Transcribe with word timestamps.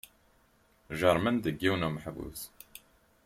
Jerrmen 0.99 1.37
deg 1.43 1.55
yiwen 1.61 1.87
umeḥbus. 1.87 2.41